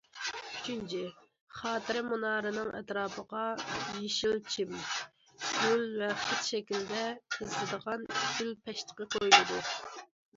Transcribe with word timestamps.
ئۈچىنچى، 0.35 0.99
خاتىرە 1.57 1.99
مۇنارىنىڭ 2.05 2.69
ئەتراپىغا 2.77 3.41
يېشىل 3.97 4.33
چىم، 4.53 4.71
گۈل 5.43 5.85
ۋە 6.03 6.09
خەت 6.23 6.47
شەكلىدە 6.47 7.03
تىزىلىدىغان 7.35 8.07
گۈل 8.23 8.51
پەشتىقى 8.65 9.09
قويۇلىدۇ. 9.17 9.61